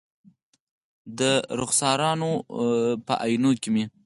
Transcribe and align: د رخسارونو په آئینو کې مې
د 1.19 1.21
رخسارونو 1.59 2.29
په 3.05 3.13
آئینو 3.25 3.51
کې 3.61 3.69
مې 3.73 3.85